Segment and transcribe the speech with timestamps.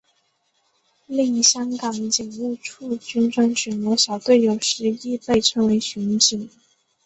[1.05, 6.49] 另香港警务处军装巡逻小队有时亦被称为巡警。